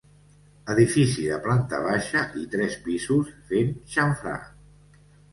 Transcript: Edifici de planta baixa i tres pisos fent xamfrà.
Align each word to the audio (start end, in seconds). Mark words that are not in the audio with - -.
Edifici 0.75 1.25
de 1.25 1.35
planta 1.47 1.81
baixa 1.87 2.23
i 2.43 2.45
tres 2.55 2.77
pisos 2.87 3.29
fent 3.51 3.69
xamfrà. 3.97 4.33